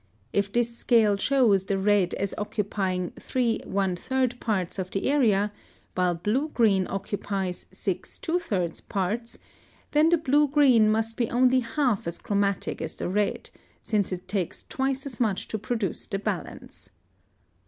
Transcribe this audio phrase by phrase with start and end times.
[0.33, 5.51] If this scale shows the red as occupying 3⅓ parts of the area,
[5.93, 9.37] while blue green occupies 6⅔ parts,
[9.91, 13.51] then the blue green must be only half as chromatic as the red,
[13.83, 16.89] since it takes twice as much to produce the balance.